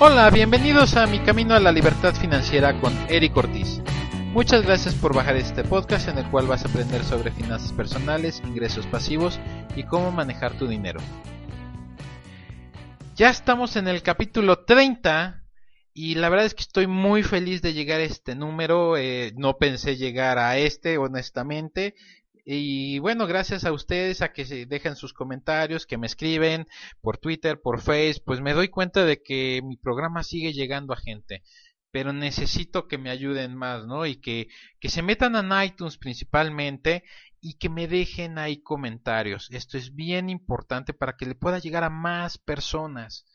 [0.00, 3.82] Hola, bienvenidos a Mi Camino a la Libertad Financiera con Eric Ortiz.
[4.32, 8.40] Muchas gracias por bajar este podcast en el cual vas a aprender sobre finanzas personales,
[8.46, 9.40] ingresos pasivos
[9.74, 11.00] y cómo manejar tu dinero.
[13.16, 15.42] Ya estamos en el capítulo 30
[15.94, 18.96] y la verdad es que estoy muy feliz de llegar a este número.
[18.96, 21.96] Eh, no pensé llegar a este, honestamente.
[22.50, 26.66] Y bueno, gracias a ustedes, a que se dejen sus comentarios, que me escriben
[27.02, 30.96] por Twitter, por Facebook, pues me doy cuenta de que mi programa sigue llegando a
[30.96, 31.42] gente.
[31.90, 34.06] Pero necesito que me ayuden más, ¿no?
[34.06, 34.48] Y que,
[34.80, 37.04] que se metan a iTunes principalmente
[37.38, 39.50] y que me dejen ahí comentarios.
[39.50, 43.26] Esto es bien importante para que le pueda llegar a más personas.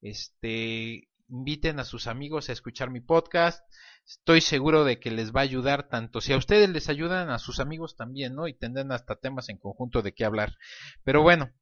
[0.00, 3.64] Este, inviten a sus amigos a escuchar mi podcast
[4.10, 7.38] estoy seguro de que les va a ayudar tanto si a ustedes les ayudan a
[7.38, 8.48] sus amigos también, ¿no?
[8.48, 10.56] Y tendrán hasta temas en conjunto de qué hablar.
[11.04, 11.52] Pero bueno,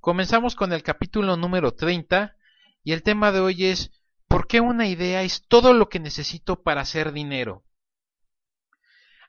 [0.00, 2.36] comenzamos con el capítulo número 30
[2.82, 3.90] y el tema de hoy es
[4.28, 7.64] ¿por qué una idea es todo lo que necesito para hacer dinero?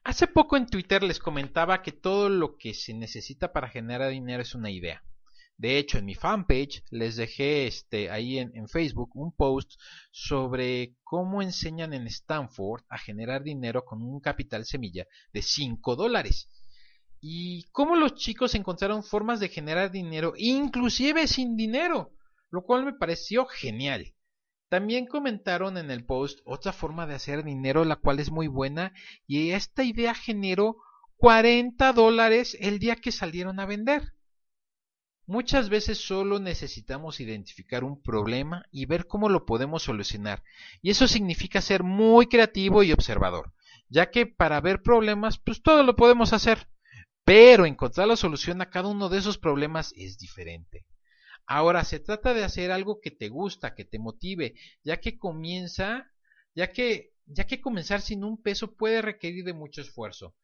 [0.04, 4.42] Hace poco en Twitter les comentaba que todo lo que se necesita para generar dinero
[4.42, 5.02] es una idea.
[5.58, 9.80] De hecho, en mi fanpage les dejé este, ahí en, Facebook un post
[10.12, 16.50] sobre cómo enseñan en Stanford a generar dinero con un capital semilla de 5 dólares.
[17.22, 22.12] Y cómo los chicos encontraron formas de generar dinero, inclusive sin dinero,
[22.52, 24.14] lo cual me pareció genial.
[24.68, 28.94] También comentaron en el post otra forma de hacer dinero, la cual es muy buena,
[29.26, 30.76] y esta idea generó
[31.16, 34.15] 40 dólares el día que salieron a vender.
[35.28, 40.44] Muchas veces solo necesitamos identificar un problema y ver cómo lo podemos solucionar.
[40.84, 43.52] Y eso significa ser muy creativo y observador,
[43.90, 46.68] ya que para ver problemas, pues todo lo podemos hacer.
[47.24, 50.86] Pero encontrar la solución a cada uno de esos problemas es diferente.
[51.48, 56.12] Ahora se trata de hacer algo que te gusta, que te motive, ya que comienza,
[56.54, 60.36] ya que, ya que comenzar sin un peso puede requerir de mucho esfuerzo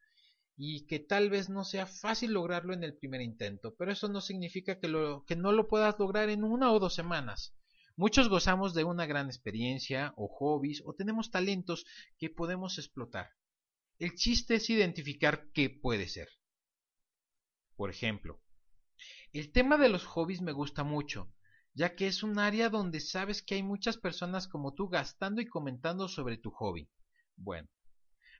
[0.56, 4.20] y que tal vez no sea fácil lograrlo en el primer intento, pero eso no
[4.20, 7.54] significa que, no lo puedas lograr en una o dos semanas.
[7.96, 11.84] Muchos gozamos de una gran experiencia o hobbies o tenemos talentos
[12.18, 13.30] que podemos explotar.
[13.98, 16.28] El chiste es identificar qué puede ser.
[17.76, 18.40] Por ejemplo,
[19.32, 21.32] el tema de los hobbies me gusta mucho,
[21.74, 25.46] ya que es un área donde sabes que hay muchas personas como tú gastando y
[25.46, 26.90] comentando sobre tu hobby.
[27.36, 27.68] Bueno,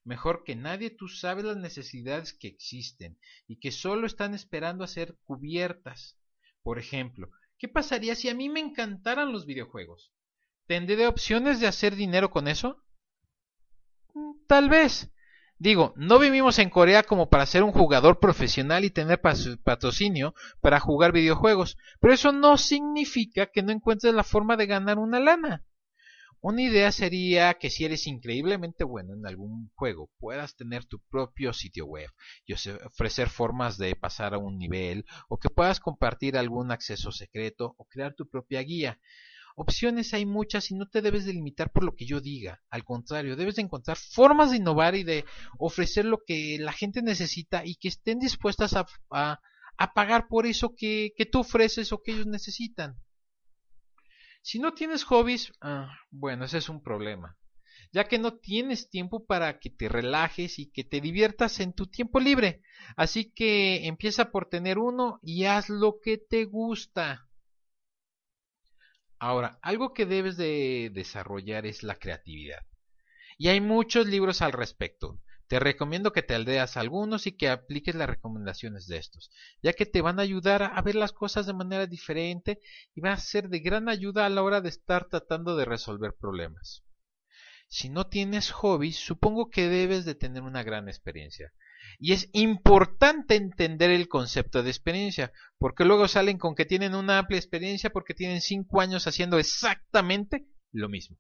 [0.05, 4.89] Mejor que nadie tú sabes las necesidades que existen y que solo están esperando a
[4.89, 6.19] ser cubiertas.
[6.63, 10.13] Por ejemplo, ¿qué pasaría si a mí me encantaran los videojuegos?
[10.67, 12.83] ¿Tendré opciones de hacer dinero con eso?
[14.15, 15.13] Mm, tal vez.
[15.59, 20.81] Digo, no vivimos en Corea como para ser un jugador profesional y tener patrocinio para
[20.81, 25.65] jugar videojuegos, pero eso no significa que no encuentres la forma de ganar una lana.
[26.45, 31.53] Una idea sería que si eres increíblemente bueno en algún juego, puedas tener tu propio
[31.53, 32.11] sitio web
[32.45, 37.77] y ofrecer formas de pasar a un nivel, o que puedas compartir algún acceso secreto
[37.79, 38.99] o crear tu propia guía.
[39.55, 42.61] Opciones hay muchas y no te debes de limitar por lo que yo diga.
[42.71, 45.25] Al contrario, debes de encontrar formas de innovar y de
[45.61, 49.41] ofrecer lo que la gente necesita y que estén dispuestas a,
[49.95, 52.97] pagar por eso que tú ofreces o que ellos necesitan.
[54.43, 57.39] Si no tienes hobbies, ah, bueno, ese es un problema,
[57.93, 61.87] ya que no tienes tiempo para que te relajes y que te diviertas en tu
[61.87, 62.63] tiempo libre.
[62.97, 67.29] Así que empieza por tener uno y haz lo que te gusta.
[69.21, 72.67] Ahora, algo que debes de desarrollar es la creatividad.
[73.39, 75.21] Y hay muchos libros al respecto.
[75.53, 79.31] Te recomiendo que te aldeas algunos y que apliques las recomendaciones de estos,
[79.63, 82.59] ya que te van a ayudar a ver las cosas de manera diferente
[82.95, 86.15] y va a ser de gran ayuda a la hora de estar tratando de resolver
[86.19, 86.85] problemas.
[87.69, 91.53] Si no tienes hobbies, supongo que debes de tener una gran experiencia.
[91.99, 97.19] Y es importante entender el concepto de experiencia, porque luego salen con que tienen una
[97.19, 101.19] amplia experiencia porque tienen cinco años haciendo exactamente lo mismo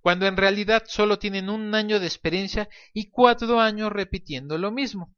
[0.00, 5.14] cuando en realidad solo tienen un año de experiencia y cuatro años repitiendo lo mismo.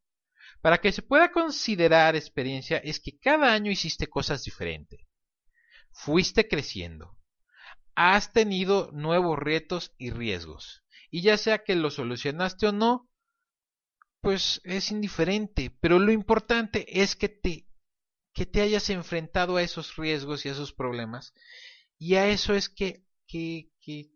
[0.61, 5.01] Para que se pueda considerar experiencia es que cada año hiciste cosas diferentes.
[5.93, 7.17] Fuiste creciendo.
[7.95, 10.85] Has tenido nuevos retos y riesgos.
[11.11, 13.09] Y ya sea que lo solucionaste o no,
[14.21, 15.71] pues es indiferente.
[15.81, 17.67] Pero lo importante es que te,
[18.33, 21.35] que te hayas enfrentado a esos riesgos y a esos problemas.
[21.99, 24.11] Y a eso es que, que, que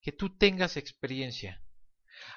[0.00, 1.62] que tú tengas experiencia.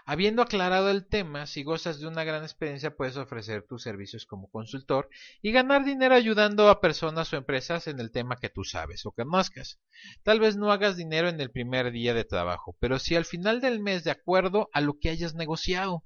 [0.05, 4.49] Habiendo aclarado el tema, si gozas de una gran experiencia puedes ofrecer tus servicios como
[4.49, 5.09] consultor
[5.41, 9.11] y ganar dinero ayudando a personas o empresas en el tema que tú sabes o
[9.11, 9.79] conozcas.
[10.23, 13.61] Tal vez no hagas dinero en el primer día de trabajo, pero sí al final
[13.61, 16.03] del mes de acuerdo a lo que hayas negociado.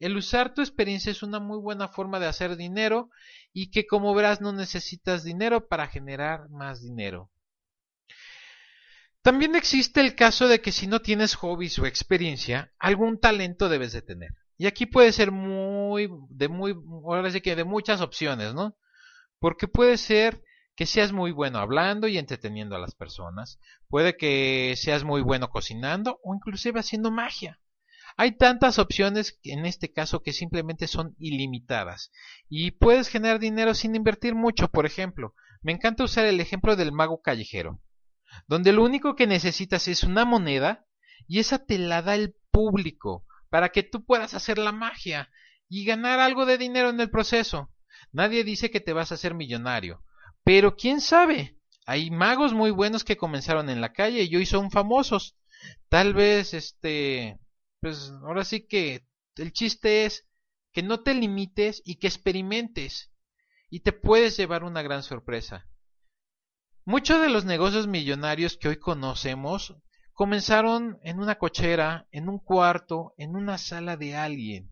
[0.00, 3.10] El usar tu experiencia es una muy buena forma de hacer dinero
[3.52, 7.30] y que como verás no necesitas dinero para generar más dinero.
[9.24, 13.94] También existe el caso de que si no tienes hobbies o experiencia, algún talento debes
[13.94, 14.34] de tener.
[14.58, 16.74] Y aquí puede ser muy, de muy,
[17.06, 18.76] ahora sí que de muchas opciones, ¿no?
[19.38, 20.42] Porque puede ser
[20.76, 25.48] que seas muy bueno hablando y entreteniendo a las personas, puede que seas muy bueno
[25.48, 27.58] cocinando o inclusive haciendo magia.
[28.18, 32.12] Hay tantas opciones en este caso que simplemente son ilimitadas
[32.50, 34.68] y puedes generar dinero sin invertir mucho.
[34.68, 37.80] Por ejemplo, me encanta usar el ejemplo del mago callejero
[38.46, 40.86] donde lo único que necesitas es una moneda
[41.26, 45.30] y esa te la da el público para que tú puedas hacer la magia
[45.68, 47.70] y ganar algo de dinero en el proceso.
[48.12, 50.02] Nadie dice que te vas a hacer millonario,
[50.44, 51.58] pero quién sabe.
[51.86, 55.36] Hay magos muy buenos que comenzaron en la calle y hoy son famosos.
[55.88, 57.38] Tal vez, este,
[57.80, 60.26] pues ahora sí que el chiste es
[60.72, 63.12] que no te limites y que experimentes
[63.70, 65.66] y te puedes llevar una gran sorpresa.
[66.86, 69.74] Muchos de los negocios millonarios que hoy conocemos
[70.12, 74.70] comenzaron en una cochera, en un cuarto, en una sala de alguien.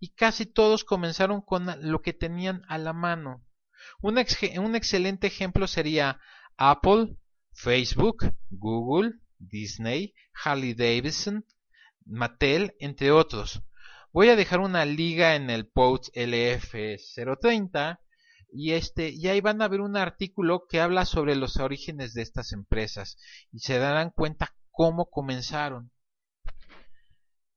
[0.00, 3.44] Y casi todos comenzaron con lo que tenían a la mano.
[4.00, 6.18] Un, excelente ejemplo sería
[6.56, 7.18] Apple,
[7.52, 10.12] Facebook, Google, Disney,
[10.42, 11.46] Harley Davidson,
[12.04, 13.62] Mattel, entre otros.
[14.12, 18.00] Voy a dejar una liga en el post LF030
[18.54, 22.22] y este y ahí van a ver un artículo que habla sobre los orígenes de
[22.22, 23.18] estas empresas
[23.50, 25.90] y se darán cuenta cómo comenzaron.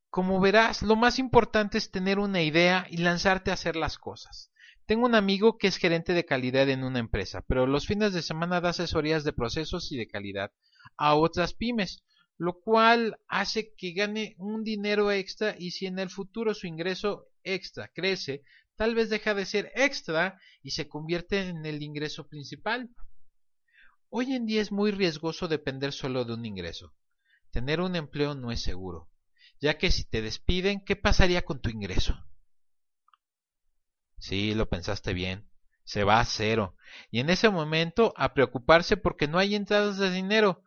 [0.10, 4.52] Como verás, lo más importante es tener una idea y lanzarte a hacer las cosas.
[4.88, 8.24] Tengo un amigo que es gerente de calidad en una empresa, pero los fines de
[8.24, 10.52] semana da asesorías de procesos y de calidad
[10.98, 12.04] a otras pymes,
[12.38, 17.28] lo cual hace que gane un dinero extra y si en el futuro su ingreso
[17.44, 18.42] extra crece,
[18.78, 22.90] tal vez deja de ser extra y se convierte en el ingreso principal.
[24.10, 26.94] Hoy en día es muy riesgoso depender solo de un ingreso.
[27.52, 29.10] Tener un empleo no es seguro,
[29.60, 32.24] ya que si te despiden, ¿qué pasaría con tu ingreso?
[34.20, 35.50] Sí, lo pensaste bien.
[35.84, 36.76] Se va a cero.
[37.12, 40.64] Y en ese momento a preocuparse porque no hay entradas de dinero.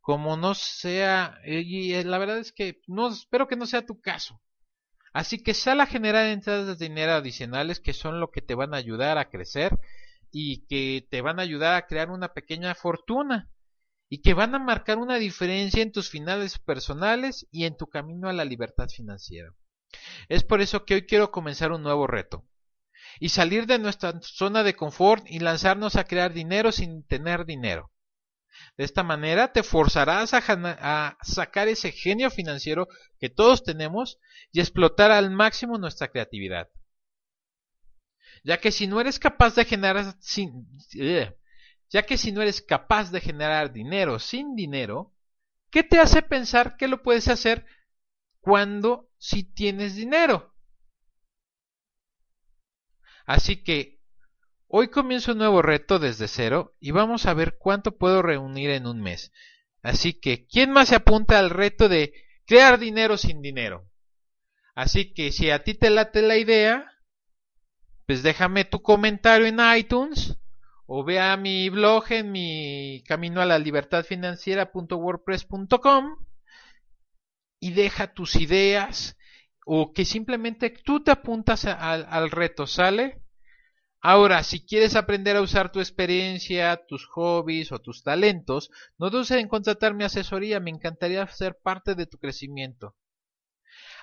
[0.00, 4.40] Como no sea, y la verdad es que no espero que no sea tu caso.
[5.12, 8.74] Así que sal a generar entradas de dinero adicionales que son lo que te van
[8.74, 9.78] a ayudar a crecer
[10.30, 13.50] y que te van a ayudar a crear una pequeña fortuna
[14.08, 18.28] y que van a marcar una diferencia en tus finales personales y en tu camino
[18.28, 19.54] a la libertad financiera.
[20.28, 22.44] Es por eso que hoy quiero comenzar un nuevo reto
[23.18, 27.89] y salir de nuestra zona de confort y lanzarnos a crear dinero sin tener dinero.
[28.76, 34.18] De esta manera te forzarás a, sacar ese genio financiero que todos tenemos
[34.52, 36.68] y explotar al máximo nuestra creatividad.
[38.42, 40.14] Ya que si no eres capaz de generar
[40.94, 41.36] eh,
[41.90, 45.14] ya que si no eres capaz de generar dinero sin dinero,
[45.70, 47.66] ¿qué te hace pensar que lo puedes hacer
[48.40, 50.54] cuando si tienes dinero?
[53.26, 53.99] Así que
[54.72, 58.86] Hoy comienzo un nuevo reto desde cero y vamos a ver cuánto puedo reunir en
[58.86, 59.32] un mes.
[59.82, 62.14] Así que, ¿quién más se apunta al reto de
[62.46, 63.90] crear dinero sin dinero?
[64.76, 66.88] Así que si a ti te late la idea,
[68.06, 70.38] pues déjame tu comentario en iTunes
[70.86, 76.16] o ve a mi blog en mi camino a la libertad financiera.wordpress.com
[77.58, 79.18] y deja tus ideas
[79.66, 83.20] o que simplemente tú te apuntas al reto, ¿sale?
[84.02, 89.30] Ahora, si quieres aprender a usar tu experiencia, tus hobbies o tus talentos, no dudes
[89.32, 92.96] en contratar mi asesoría, me encantaría ser parte de tu crecimiento.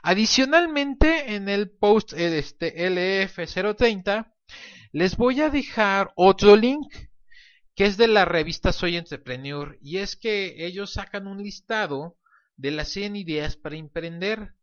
[0.04, 4.32] Adicionalmente, en el post este LF030,
[4.92, 6.94] les voy a dejar otro link
[7.76, 12.18] que es de la revista Soy Entrepreneur y es que ellos sacan un listado
[12.56, 14.54] de las 100 ideas para emprender.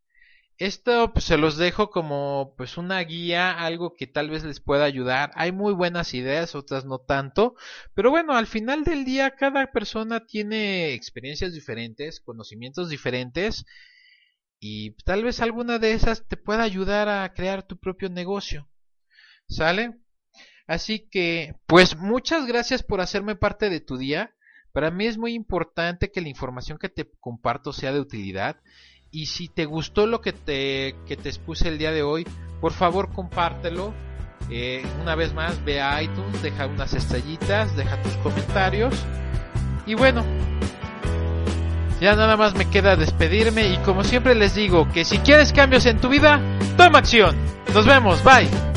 [0.59, 4.85] Esto pues, se los dejo como pues una guía, algo que tal vez les pueda
[4.85, 5.33] ayudar.
[5.35, 7.57] Hay muy buenas ideas, otras no tanto,
[7.95, 13.65] pero bueno, al final del día cada persona tiene experiencias diferentes, conocimientos diferentes
[14.61, 18.69] y tal vez alguna de esas te pueda ayudar a crear tu propio negocio.
[19.49, 19.99] ¿Sale?
[20.67, 24.35] Así que, pues muchas gracias por hacerme parte de tu día.
[24.73, 28.61] Para mí es muy importante que la información que te comparto sea de utilidad
[29.15, 32.27] Y si te gustó lo que te, que te expuse el día de hoy,
[32.61, 33.95] por favor compártelo.
[34.51, 38.93] Eh, una vez más, ve a iTunes, deja unas estrellitas, deja tus comentarios.
[39.87, 40.25] Y bueno,
[42.01, 45.87] ya nada más me queda despedirme y como siempre les digo que si quieres cambios
[45.87, 46.41] en tu vida,
[46.77, 47.37] toma acción.
[47.73, 48.74] Nos vemos, bye.